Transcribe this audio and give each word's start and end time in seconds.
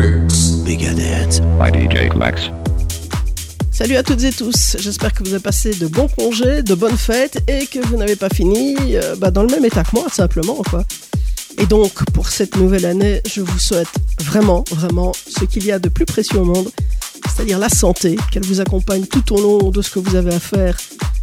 Mix. 0.00 0.52
Megadeth. 0.64 1.42
by 1.58 1.70
DJ 1.70 2.10
Flex. 2.12 2.50
Salut 3.70 3.96
à 3.96 4.02
toutes 4.02 4.22
et 4.24 4.32
tous, 4.32 4.76
j'espère 4.78 5.12
que 5.12 5.22
vous 5.22 5.30
avez 5.30 5.42
passé 5.42 5.74
de 5.74 5.86
bons 5.86 6.08
congés, 6.08 6.62
de 6.62 6.74
bonnes 6.74 6.96
fêtes 6.96 7.42
et 7.48 7.66
que 7.66 7.78
vous 7.86 7.96
n'avez 7.96 8.16
pas 8.16 8.28
fini 8.28 8.76
euh, 8.94 9.16
bah, 9.16 9.30
dans 9.30 9.42
le 9.42 9.48
même 9.48 9.64
état 9.64 9.84
que 9.84 9.94
moi, 9.94 10.06
simplement. 10.10 10.62
quoi. 10.68 10.84
Et 11.58 11.66
donc, 11.66 11.92
pour 12.12 12.28
cette 12.28 12.56
nouvelle 12.56 12.86
année, 12.86 13.20
je 13.30 13.40
vous 13.42 13.58
souhaite 13.58 13.88
vraiment, 14.22 14.64
vraiment 14.70 15.12
ce 15.14 15.44
qu'il 15.44 15.64
y 15.64 15.72
a 15.72 15.78
de 15.78 15.88
plus 15.88 16.06
précieux 16.06 16.38
au 16.38 16.44
monde, 16.44 16.70
c'est-à-dire 17.26 17.58
la 17.58 17.68
santé, 17.68 18.16
qu'elle 18.30 18.44
vous 18.44 18.60
accompagne 18.60 19.06
tout 19.06 19.34
au 19.34 19.40
long 19.40 19.70
de 19.70 19.82
ce 19.82 19.90
que 19.90 19.98
vous 19.98 20.16
avez 20.16 20.34
à 20.34 20.40
faire 20.40 20.76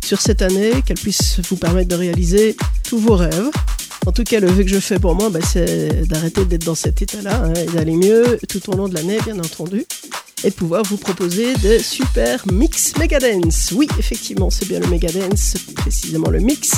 sur 0.04 0.22
cette 0.22 0.42
année, 0.42 0.72
qu'elle 0.86 1.00
puisse 1.00 1.40
vous 1.50 1.58
permettre 1.58 1.90
de 1.90 1.96
réaliser 1.96 2.56
tous 2.84 3.00
vos 3.00 3.16
rêves. 3.16 3.50
En 4.08 4.14
tout 4.14 4.24
cas, 4.24 4.40
le 4.40 4.48
vœu 4.48 4.64
que 4.64 4.70
je 4.70 4.80
fais 4.80 5.00
pour 5.00 5.16
moi, 5.16 5.30
bah, 5.30 5.42
c'est 5.44 6.08
d'arrêter 6.08 6.46
d'être 6.46 6.64
dans 6.64 6.76
cet 6.76 7.02
état-là 7.02 7.44
hein, 7.44 7.54
et 7.56 7.66
d'aller 7.66 7.92
mieux 7.92 8.40
tout 8.48 8.70
au 8.70 8.76
long 8.78 8.88
de 8.88 8.94
l'année, 8.94 9.18
bien 9.26 9.38
entendu 9.38 9.86
et 10.46 10.50
de 10.50 10.56
pouvoir 10.56 10.84
vous 10.84 10.96
proposer 10.96 11.54
des 11.56 11.80
super 11.80 12.46
mix 12.50 12.94
Megadance. 12.98 13.74
Oui, 13.76 13.86
effectivement, 14.00 14.50
c'est 14.50 14.66
bien 14.66 14.80
le 14.80 14.88
Megadance, 14.88 15.56
précisément 15.76 16.30
le 16.30 16.40
mix. 16.40 16.72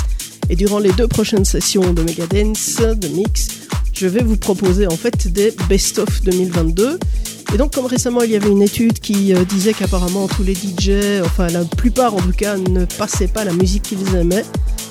Et 0.48 0.56
durant 0.56 0.80
les 0.80 0.90
deux 0.90 1.06
prochaines 1.06 1.44
sessions 1.44 1.92
de 1.92 2.02
Megadance, 2.02 2.78
de 2.80 3.06
mix, 3.06 3.46
je 3.92 4.08
vais 4.08 4.24
vous 4.24 4.36
proposer 4.36 4.88
en 4.88 4.96
fait 4.96 5.28
des 5.28 5.54
best-of 5.68 6.22
2022. 6.22 6.98
Et 7.52 7.56
donc, 7.56 7.74
comme 7.74 7.86
récemment 7.86 8.22
il 8.22 8.30
y 8.30 8.36
avait 8.36 8.48
une 8.48 8.62
étude 8.62 9.00
qui 9.00 9.34
euh, 9.34 9.44
disait 9.44 9.72
qu'apparemment 9.72 10.28
tous 10.28 10.44
les 10.44 10.54
DJ, 10.54 11.20
enfin 11.24 11.48
la 11.48 11.64
plupart 11.64 12.14
en 12.14 12.20
tout 12.20 12.32
cas, 12.32 12.56
ne 12.56 12.84
passaient 12.84 13.28
pas 13.28 13.44
la 13.44 13.52
musique 13.52 13.82
qu'ils 13.82 14.14
aimaient, 14.14 14.44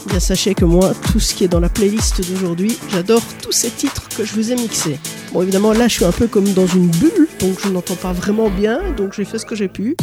eh 0.06 0.10
bien 0.10 0.20
sachez 0.20 0.54
que 0.56 0.66
moi, 0.66 0.94
tout 1.12 1.20
ce 1.20 1.34
qui 1.34 1.46
est 1.46 1.48
dans 1.48 1.62
la 1.62 1.70
playlist 1.70 2.22
d'aujourd'hui, 2.30 2.78
j'adore 2.92 3.22
tous 3.42 3.54
ces 3.54 3.70
titres 3.70 4.10
que 4.10 4.26
je 4.26 4.34
vous 4.34 4.52
ai 4.52 4.56
mixés. 4.56 5.00
Bon, 5.32 5.42
évidemment, 5.42 5.72
là, 5.72 5.88
je 5.88 5.94
suis 5.94 6.06
un 6.06 6.12
peu 6.12 6.28
comme 6.28 6.52
dans 6.54 6.68
une 6.68 6.88
bulle, 6.88 7.28
donc 7.40 7.60
je 7.64 7.70
n'entends 7.70 7.96
pas 7.96 8.12
vraiment 8.12 8.50
bien, 8.50 8.80
donc 8.98 9.14
j'ai 9.14 9.26
fait 9.26 9.38
ce 9.38 9.46
que 9.46 9.56
j'ai 9.56 9.68
pu. 9.68 9.96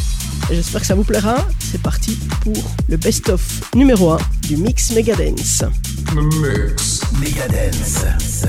Et 0.50 0.54
j'espère 0.54 0.80
que 0.80 0.86
ça 0.86 0.94
vous 0.94 1.04
plaira. 1.04 1.36
C'est 1.58 1.82
parti 1.82 2.16
pour 2.42 2.54
le 2.88 2.96
best-of 2.96 3.42
numéro 3.74 4.12
1 4.12 4.18
du 4.42 4.56
Mix 4.56 4.92
Megadance. 4.92 5.64
Mix. 6.14 7.00
Megadeth. 7.20 8.46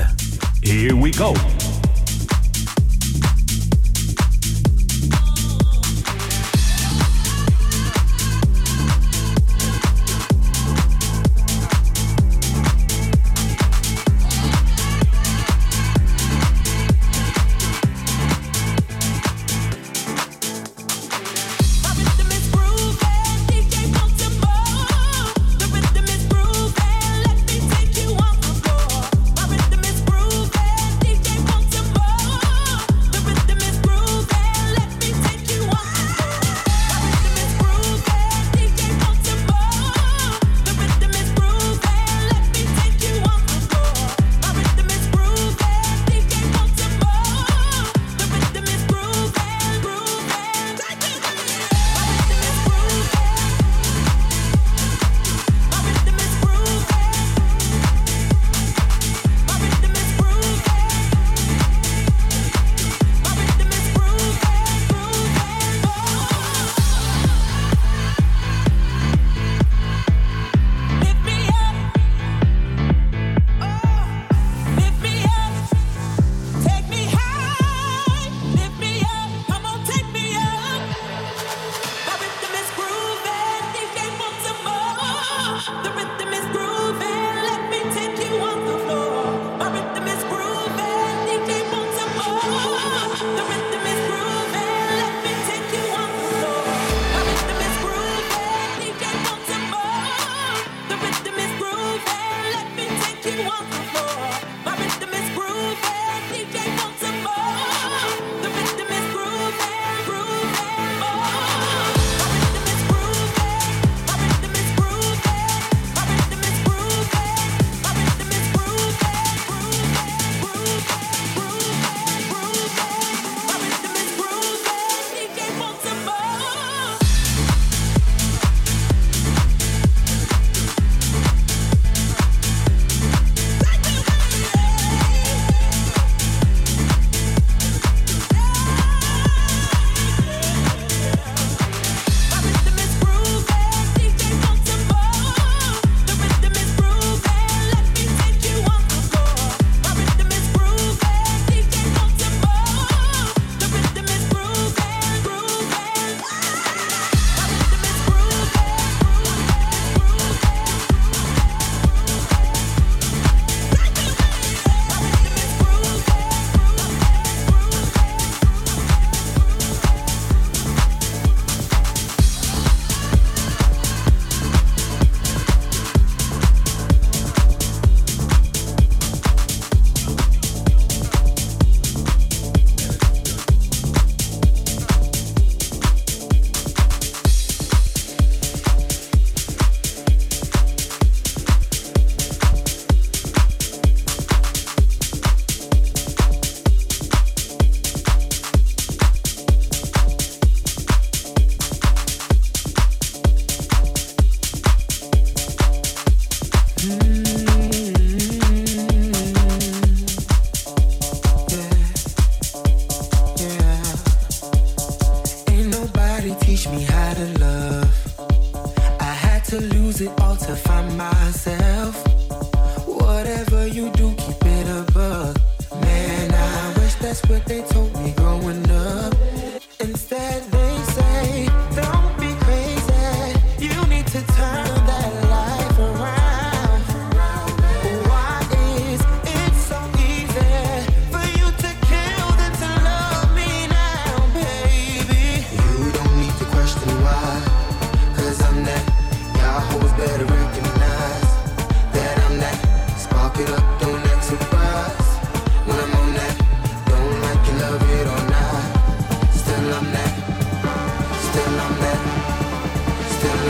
Here 0.62 0.94
we 0.94 1.10
go. 1.10 1.34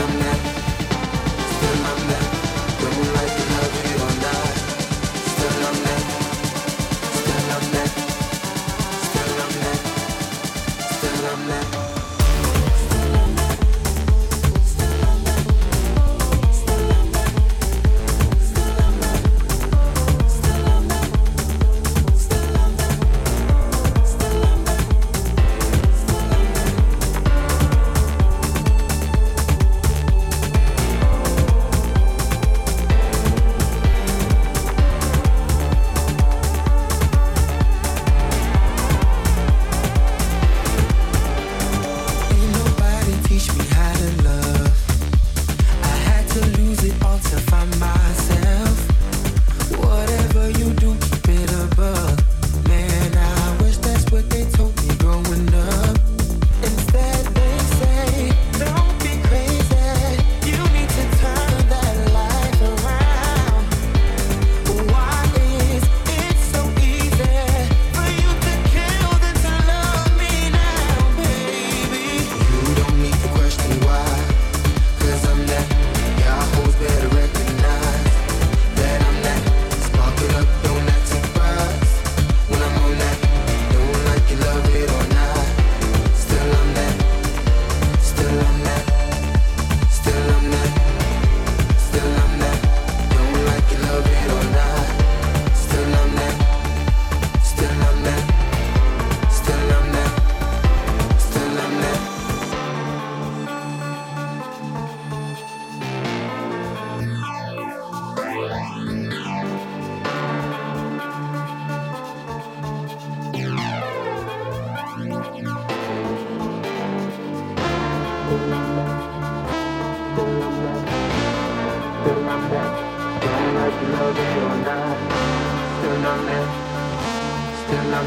I'm 0.09 0.19
not 0.21 0.48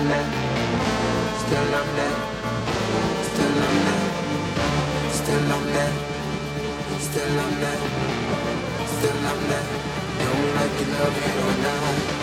I'm 0.02 0.08
there, 0.08 0.24
still 1.38 1.74
I'm 1.78 1.88
there, 1.94 2.16
still 3.22 3.62
I'm 3.62 3.76
there, 3.86 4.02
still 5.12 5.52
I'm 5.52 5.66
there, 5.74 5.92
still 6.98 7.38
I'm 7.38 7.60
there, 7.60 7.80
still 8.88 9.26
I'm 9.30 9.48
there. 9.48 9.66
Don't 10.18 10.54
like 10.56 10.80
you 10.80 10.86
love 10.92 11.16
it 11.18 11.36
or 11.44 11.62
not. 11.62 12.21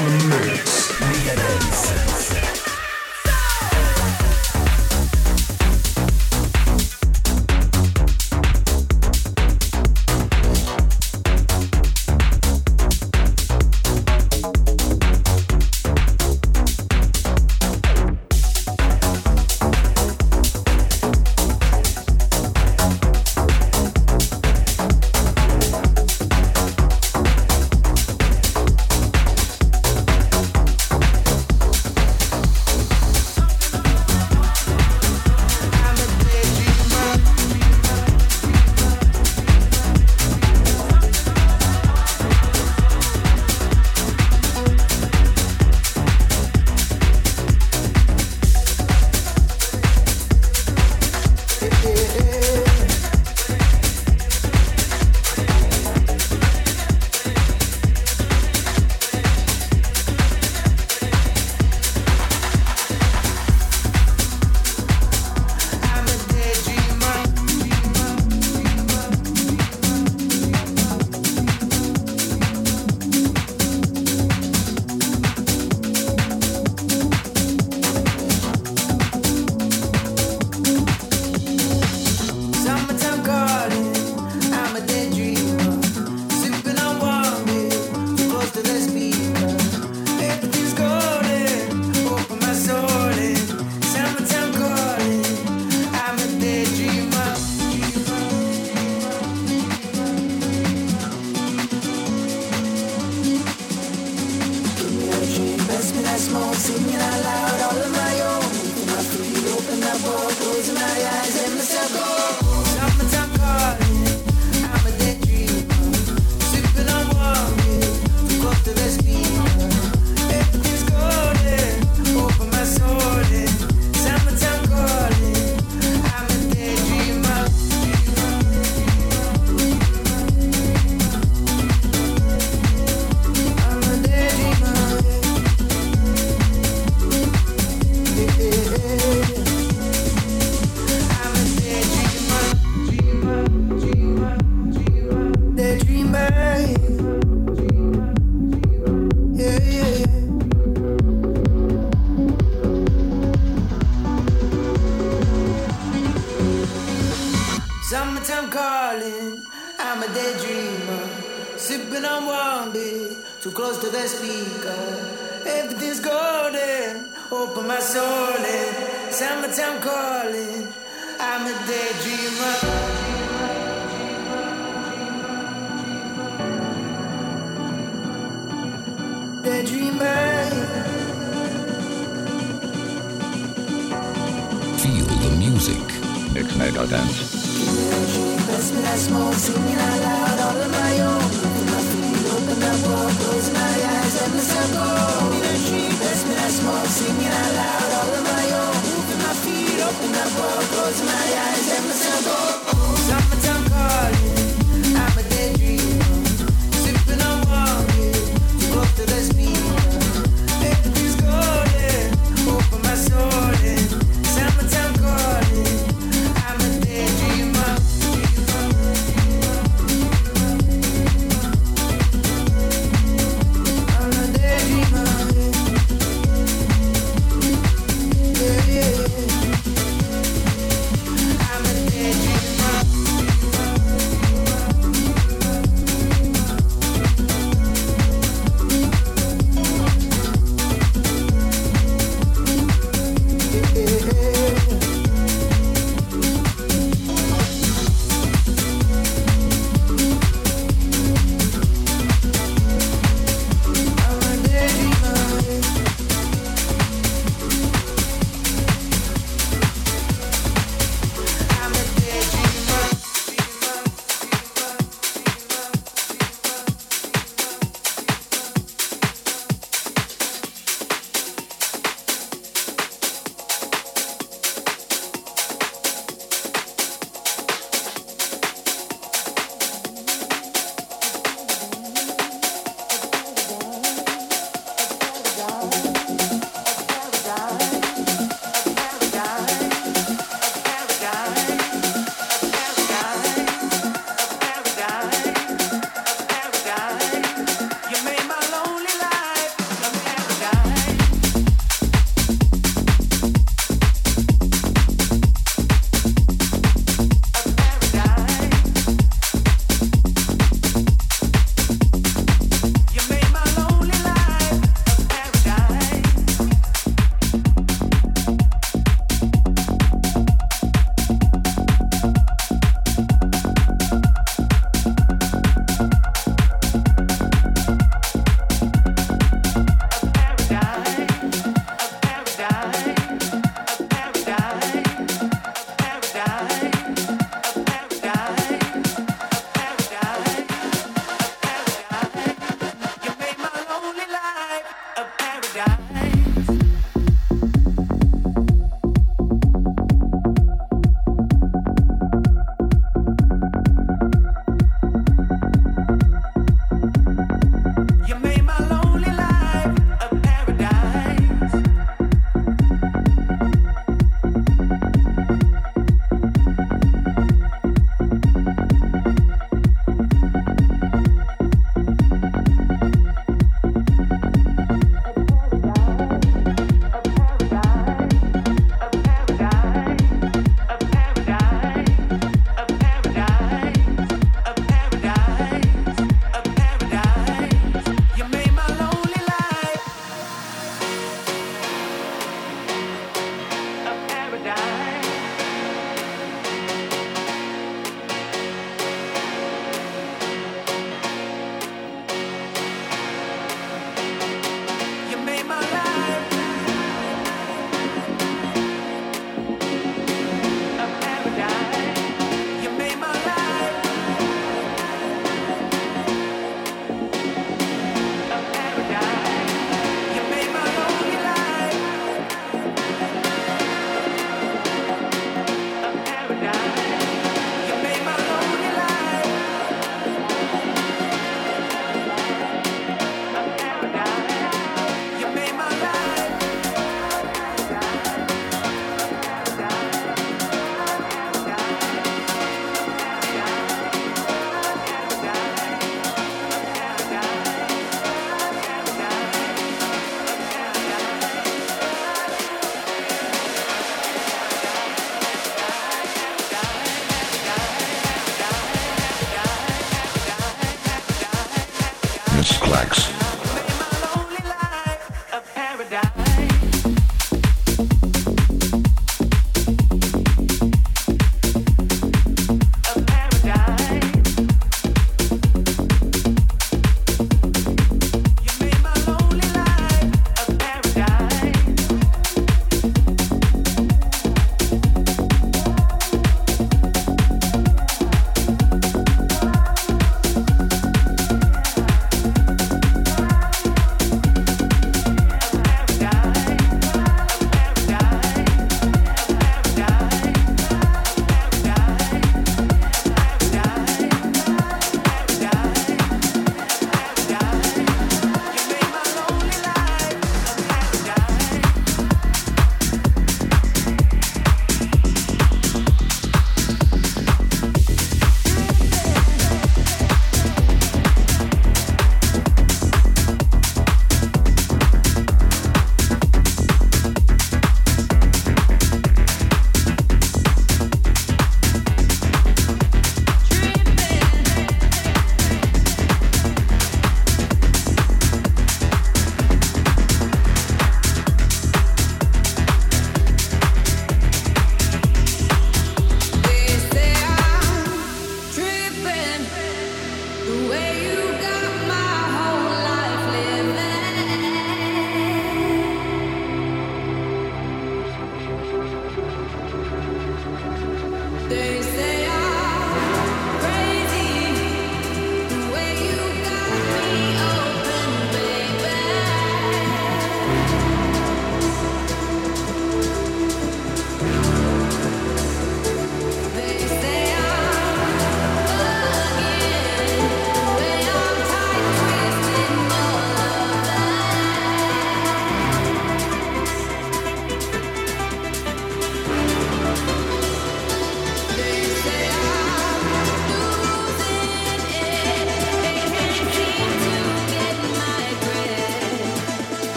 Mix. 0.00 0.92
Mega 1.00 1.34
Dance. 1.34 2.17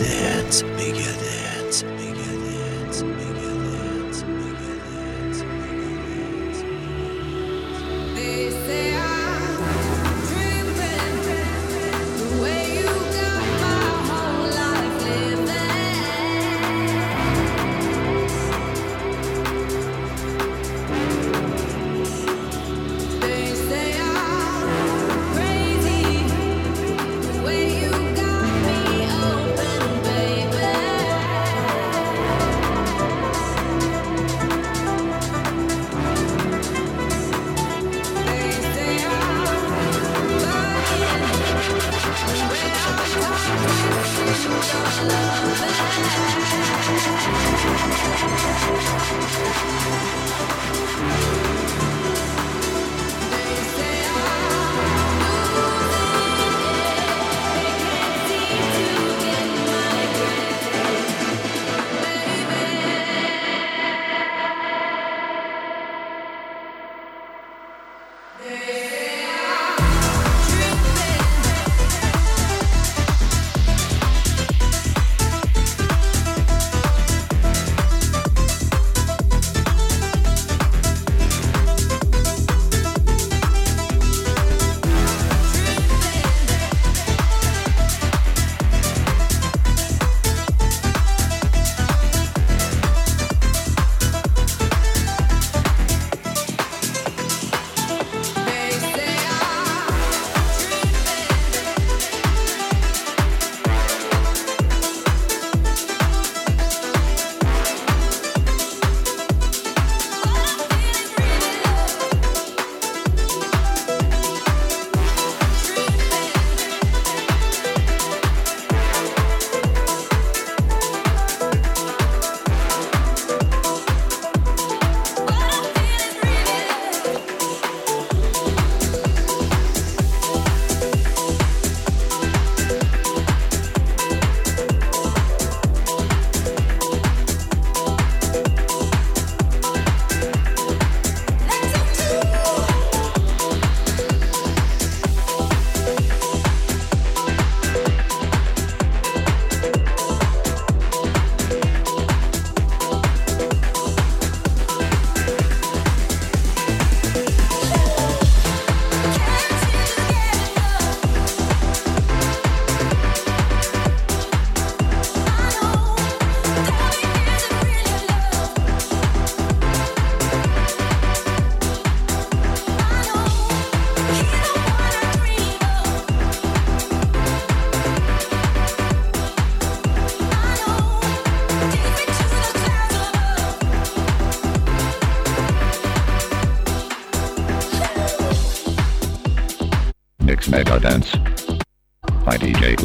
Megadeth, 0.00 0.64
Megadeth, 0.76 1.29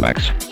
DJ 0.06 0.45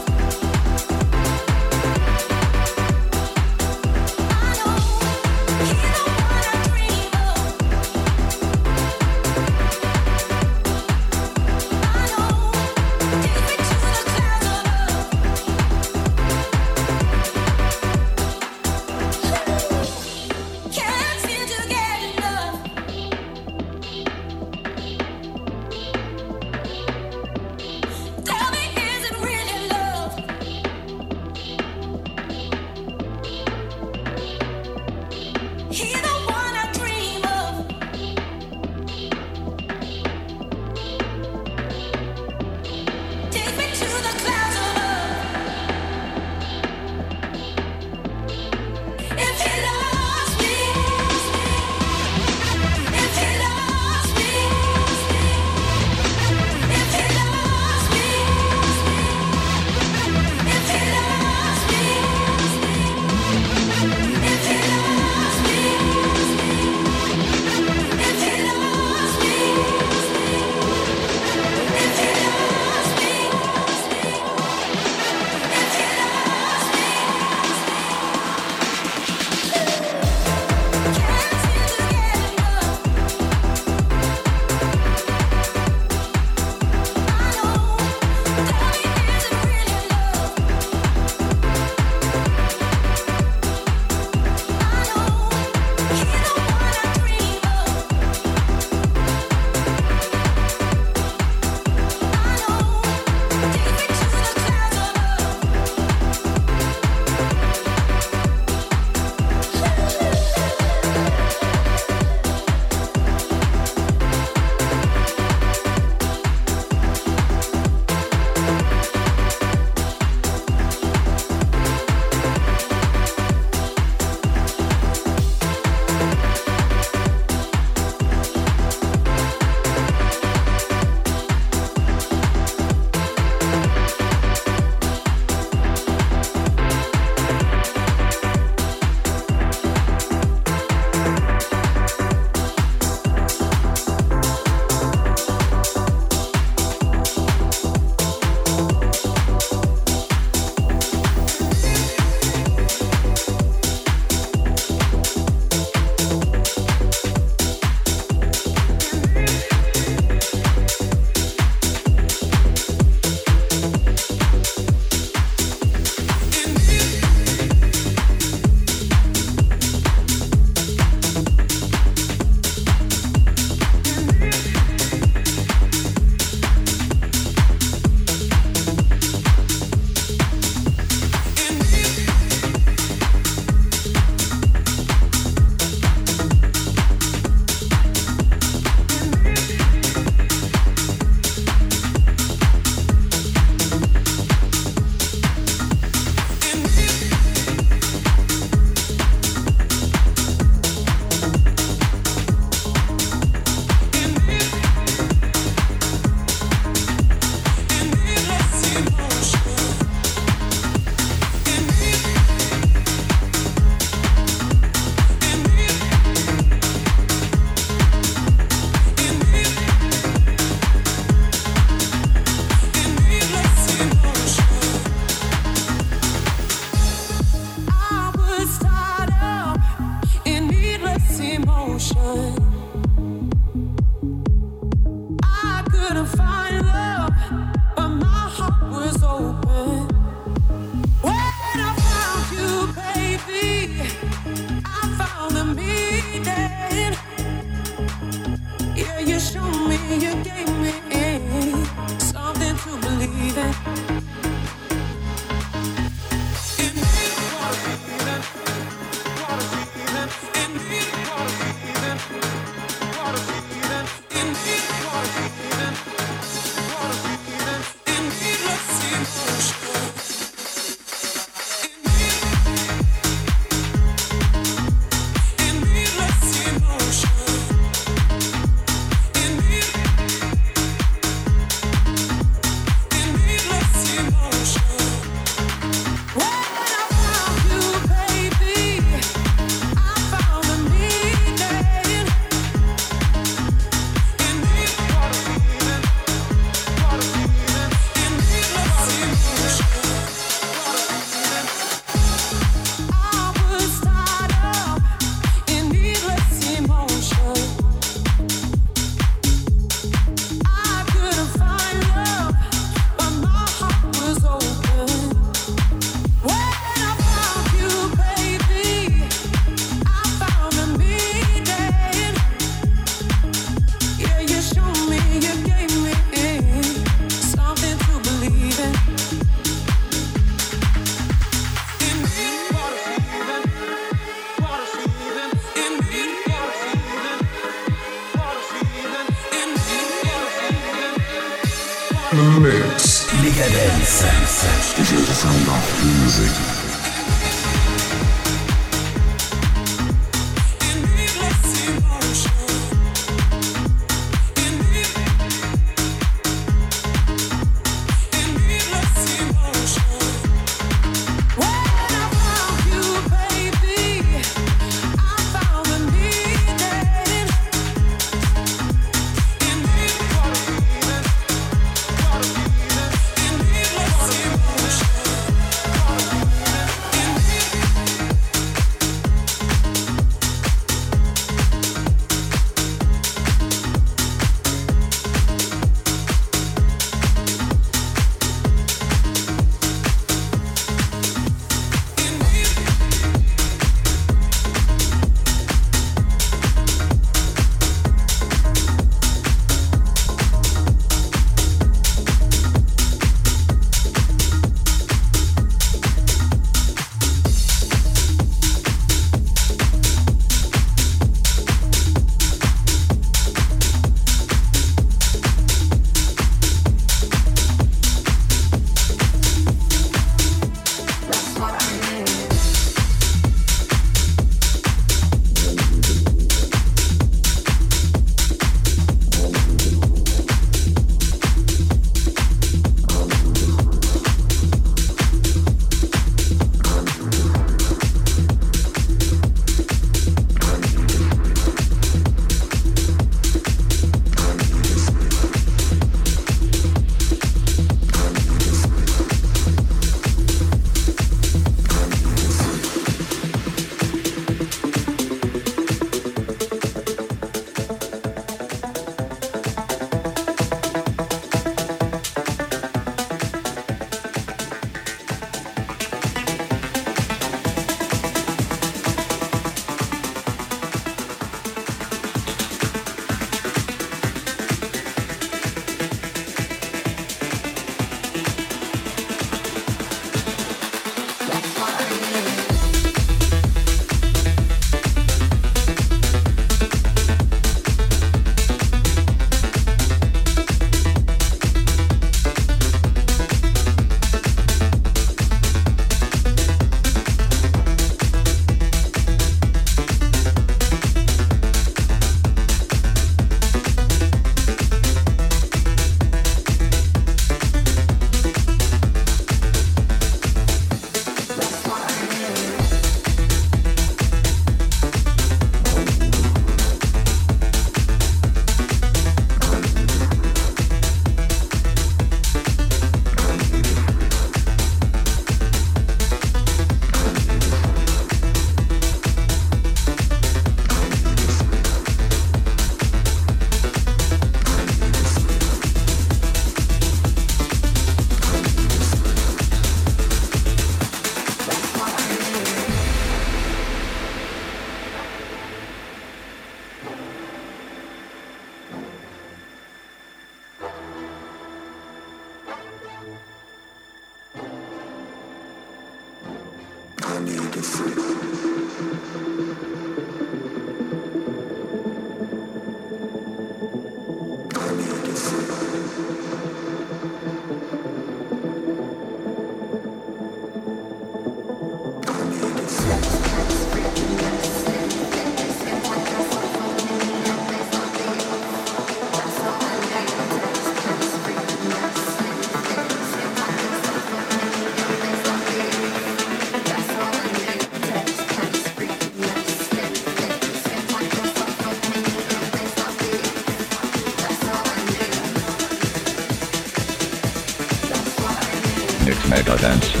events. 599.63 600.00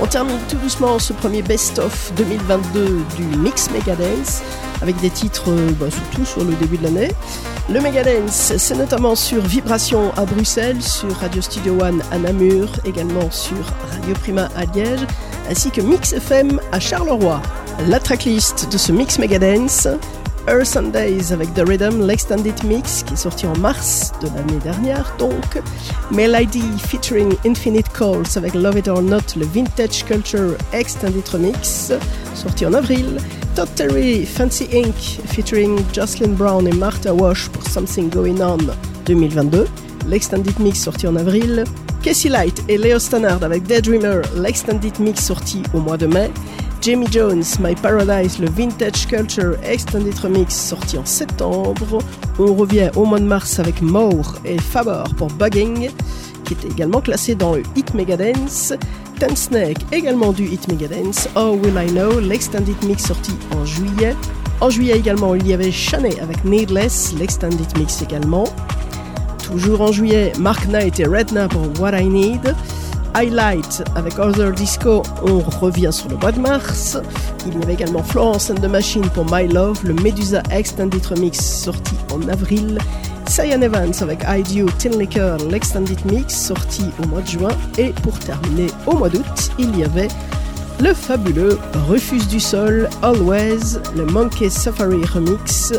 On 0.00 0.06
termine 0.06 0.38
tout 0.48 0.56
doucement 0.56 0.98
ce 0.98 1.12
premier 1.12 1.42
best-of 1.42 2.12
2022 2.16 3.00
du 3.16 3.22
Mix 3.38 3.70
Megadance 3.70 4.42
avec 4.82 4.96
des 5.00 5.10
titres 5.10 5.50
euh, 5.50 5.70
bah, 5.78 5.90
surtout 5.90 6.24
sur 6.24 6.44
le 6.44 6.54
début 6.54 6.78
de 6.78 6.84
l'année. 6.84 7.10
Le 7.68 7.80
Megadance, 7.80 8.52
c'est 8.56 8.76
notamment 8.76 9.14
sur 9.14 9.42
Vibration 9.42 10.12
à 10.16 10.24
Bruxelles, 10.24 10.82
sur 10.82 11.14
Radio 11.16 11.42
Studio 11.42 11.80
One 11.80 12.02
à 12.10 12.18
Namur, 12.18 12.68
également 12.84 13.30
sur 13.30 13.58
Radio 13.92 14.14
Prima 14.14 14.48
à 14.56 14.64
Liège, 14.64 15.06
ainsi 15.50 15.70
que 15.70 15.80
Mix 15.80 16.12
FM 16.12 16.60
à 16.72 16.80
Charleroi. 16.80 17.40
La 17.88 18.00
tracklist 18.00 18.70
de 18.72 18.78
ce 18.78 18.92
Mix 18.92 19.18
Megadance, 19.18 19.86
Earth 20.48 20.66
Sundays 20.66 21.32
avec 21.32 21.52
The 21.54 21.62
Rhythm, 21.66 22.06
l'Extended 22.06 22.64
Mix 22.64 23.02
qui 23.02 23.14
est 23.14 23.16
sorti 23.16 23.46
en 23.46 23.56
mars 23.58 24.12
de 24.20 24.26
l'année 24.28 24.58
dernière 24.62 25.14
donc. 25.18 25.62
Melody 26.10 26.62
featuring 26.78 27.34
Infinite 27.46 27.88
Calls 27.96 28.36
avec 28.36 28.54
Love 28.54 28.78
It 28.78 28.88
or 28.88 29.02
Not, 29.02 29.36
le 29.36 29.46
Vintage 29.46 30.04
Culture 30.04 30.56
Extended 30.72 31.26
Remix, 31.28 31.92
sorti 32.34 32.66
en 32.66 32.74
avril. 32.74 33.18
Todd 33.54 33.68
Fancy 34.26 34.68
Inc. 34.72 34.94
featuring 35.26 35.78
Jocelyn 35.92 36.34
Brown 36.34 36.66
et 36.66 36.72
Martha 36.72 37.12
Wash 37.12 37.48
pour 37.48 37.66
Something 37.66 38.08
Going 38.08 38.40
On 38.40 38.58
2022. 39.06 39.66
L'Extended 40.06 40.58
Mix 40.60 40.80
sorti 40.80 41.06
en 41.06 41.16
avril. 41.16 41.64
Casey 42.02 42.30
Light 42.30 42.62
et 42.68 42.78
Leo 42.78 42.98
Stannard 42.98 43.42
avec 43.42 43.64
Daydreamer, 43.64 44.22
l'Extended 44.36 44.98
Mix 45.00 45.22
sorti 45.22 45.62
au 45.74 45.80
mois 45.80 45.98
de 45.98 46.06
mai. 46.06 46.30
Jamie 46.80 47.08
Jones, 47.10 47.44
My 47.60 47.74
Paradise, 47.74 48.38
le 48.38 48.48
Vintage 48.48 49.06
Culture 49.06 49.54
Extended 49.62 50.18
Remix 50.18 50.54
sorti 50.54 50.96
en 50.96 51.04
septembre. 51.04 51.98
On 52.38 52.54
revient 52.54 52.90
au 52.96 53.04
mois 53.04 53.18
de 53.18 53.26
mars 53.26 53.58
avec 53.58 53.82
Moore 53.82 54.36
et 54.46 54.58
Faber 54.58 55.04
pour 55.18 55.28
Bugging, 55.28 55.90
qui 56.44 56.54
était 56.54 56.68
également 56.68 57.02
classé 57.02 57.34
dans 57.34 57.54
le 57.54 57.62
Hit 57.76 57.92
Megadance. 57.92 58.72
Ten 59.18 59.36
Snake, 59.36 59.76
également 59.92 60.32
du 60.32 60.46
Hit 60.46 60.68
Megadance. 60.68 61.28
Oh 61.36 61.58
Will 61.62 61.74
I 61.76 61.90
Know, 61.90 62.18
l'Extended 62.18 62.82
Mix 62.86 63.04
sorti 63.04 63.32
en 63.54 63.66
juillet. 63.66 64.16
En 64.62 64.70
juillet 64.70 64.96
également, 64.96 65.34
il 65.34 65.46
y 65.46 65.52
avait 65.52 65.70
Shanae 65.70 66.18
avec 66.22 66.42
Needless, 66.46 67.12
l'Extended 67.18 67.76
Mix 67.76 68.00
également. 68.00 68.44
Toujours 69.44 69.82
en 69.82 69.92
juillet, 69.92 70.32
Mark 70.38 70.66
Knight 70.66 70.98
et 70.98 71.06
Redna 71.06 71.46
pour 71.46 71.62
What 71.78 72.00
I 72.00 72.06
Need. 72.06 72.54
Highlight 73.14 73.82
avec 73.96 74.18
Other 74.18 74.52
Disco, 74.52 75.02
on 75.22 75.38
revient 75.38 75.92
sur 75.92 76.08
le 76.08 76.16
mois 76.16 76.32
de 76.32 76.40
mars. 76.40 76.98
Il 77.46 77.58
y 77.58 77.62
avait 77.62 77.74
également 77.74 78.02
Florence 78.02 78.50
and 78.50 78.56
the 78.56 78.68
Machine 78.68 79.08
pour 79.10 79.24
My 79.30 79.46
Love, 79.46 79.80
le 79.84 79.94
Medusa 79.94 80.42
Extended 80.50 81.04
Remix 81.04 81.38
sorti 81.38 81.94
en 82.12 82.28
avril. 82.28 82.78
Cyan 83.26 83.60
Evans 83.62 83.92
avec 84.00 84.24
I 84.28 84.42
Do, 84.42 84.68
Tin 84.78 84.90
l'Extended 85.48 86.04
Mix 86.10 86.34
sorti 86.34 86.84
au 87.02 87.06
mois 87.06 87.20
de 87.20 87.28
juin. 87.28 87.52
Et 87.78 87.90
pour 88.02 88.18
terminer 88.18 88.66
au 88.86 88.96
mois 88.96 89.08
d'août, 89.08 89.50
il 89.58 89.78
y 89.78 89.84
avait 89.84 90.08
le 90.80 90.94
fabuleux 90.94 91.58
Refuse 91.88 92.26
du 92.26 92.40
Sol, 92.40 92.88
Always, 93.02 93.78
le 93.94 94.06
Monkey 94.06 94.48
Safari 94.48 95.04
Remix 95.04 95.72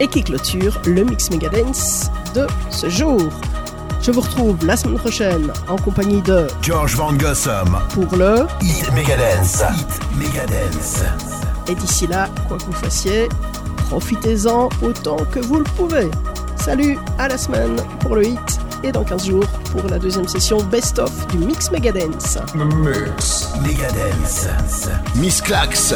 et 0.00 0.08
qui 0.08 0.22
clôture 0.22 0.80
le 0.86 1.04
Mix 1.04 1.30
Megadance 1.30 2.10
de 2.34 2.46
ce 2.70 2.88
jour. 2.88 3.20
Je 4.02 4.10
vous 4.12 4.20
retrouve 4.20 4.56
la 4.66 4.76
semaine 4.76 4.98
prochaine 4.98 5.52
en 5.68 5.76
compagnie 5.76 6.22
de 6.22 6.46
George 6.62 6.96
Van 6.96 7.12
Gossum. 7.12 7.78
pour 7.92 8.16
le 8.16 8.46
Hit 8.62 8.90
Megadance. 8.92 9.62
Hit 9.78 10.00
Megadance. 10.16 11.02
et 11.68 11.74
d'ici 11.74 12.06
là, 12.06 12.28
quoi 12.48 12.56
que 12.56 12.64
vous 12.64 12.72
fassiez, 12.72 13.28
profitez-en 13.90 14.68
autant 14.82 15.18
que 15.30 15.40
vous 15.40 15.58
le 15.58 15.64
pouvez. 15.64 16.10
Salut, 16.56 16.98
à 17.18 17.28
la 17.28 17.36
semaine 17.38 17.76
pour 18.00 18.16
le 18.16 18.26
hit 18.26 18.60
et 18.82 18.92
dans 18.92 19.04
15 19.04 19.26
jours 19.26 19.44
pour 19.72 19.82
la 19.90 19.98
deuxième 19.98 20.26
session 20.28 20.62
Best 20.64 20.98
of 20.98 21.26
du 21.28 21.38
Mix 21.38 21.70
Megadance. 21.70 22.38
Mix 22.54 23.48
Megadance. 23.62 24.46
Miss 25.16 25.40
Clax. 25.42 25.94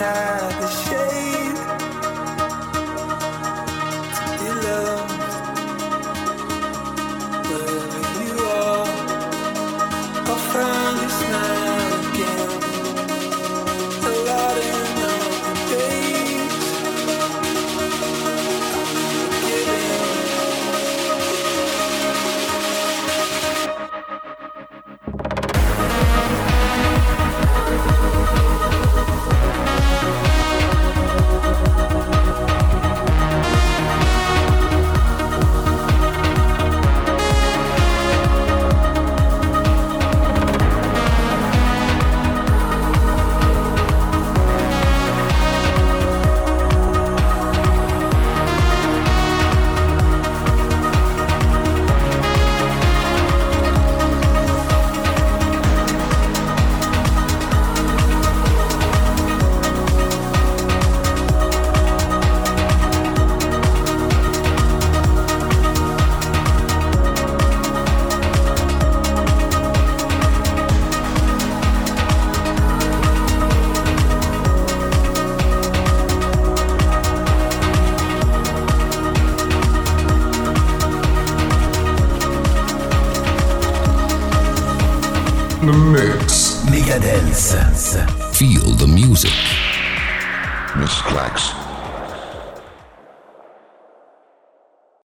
time 0.00 0.29